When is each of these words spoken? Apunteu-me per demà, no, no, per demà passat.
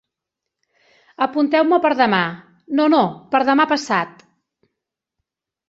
Apunteu-me 1.25 1.79
per 1.83 1.91
demà, 1.99 2.23
no, 2.81 2.89
no, 2.95 3.03
per 3.37 3.45
demà 3.53 3.69
passat. 3.77 4.27